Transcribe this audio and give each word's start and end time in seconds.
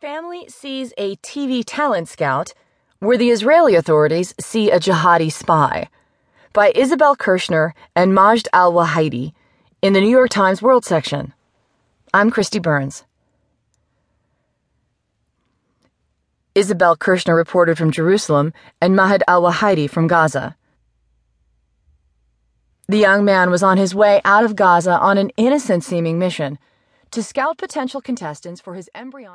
Family 0.00 0.46
sees 0.48 0.94
a 0.96 1.16
TV 1.16 1.62
talent 1.66 2.08
scout 2.08 2.54
where 3.00 3.18
the 3.18 3.28
Israeli 3.28 3.74
authorities 3.74 4.34
see 4.40 4.70
a 4.70 4.80
jihadi 4.80 5.30
spy 5.30 5.90
by 6.54 6.72
Isabel 6.74 7.14
Kershner 7.14 7.72
and 7.94 8.14
Majd 8.14 8.48
Al 8.54 8.72
Waheidi 8.72 9.34
in 9.82 9.92
the 9.92 10.00
New 10.00 10.08
York 10.08 10.30
Times 10.30 10.62
World 10.62 10.86
section. 10.86 11.34
I'm 12.14 12.30
Kristi 12.30 12.62
Burns. 12.62 13.04
Isabel 16.54 16.96
Kershner 16.96 17.36
reported 17.36 17.76
from 17.76 17.90
Jerusalem 17.90 18.54
and 18.80 18.96
Majd 18.96 19.22
Al 19.28 19.42
Waheidi 19.42 19.90
from 19.90 20.06
Gaza. 20.06 20.56
The 22.88 22.96
young 22.96 23.22
man 23.26 23.50
was 23.50 23.62
on 23.62 23.76
his 23.76 23.94
way 23.94 24.22
out 24.24 24.44
of 24.44 24.56
Gaza 24.56 24.98
on 24.98 25.18
an 25.18 25.30
innocent 25.36 25.84
seeming 25.84 26.18
mission 26.18 26.58
to 27.10 27.22
scout 27.22 27.58
potential 27.58 28.00
contestants 28.00 28.62
for 28.62 28.74
his 28.74 28.88
embryonic. 28.94 29.28